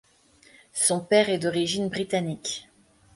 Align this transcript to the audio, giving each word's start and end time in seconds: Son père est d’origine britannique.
Son 0.73 0.99
père 1.01 1.29
est 1.29 1.37
d’origine 1.37 1.87
britannique. 1.89 2.67